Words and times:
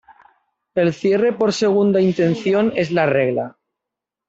El 0.73 0.93
cierre 0.95 1.31
por 1.31 1.53
segunda 1.53 2.01
intención 2.01 2.73
es 2.75 2.89
la 2.89 3.05
regla. 3.05 3.59